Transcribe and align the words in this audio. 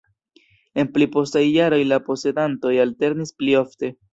En 0.83 0.89
pli 0.95 1.07
postaj 1.17 1.43
jaroj 1.45 1.81
la 1.91 2.01
posedantoj 2.09 2.75
alternis 2.89 3.37
pli 3.43 3.59
ofte. 3.65 3.97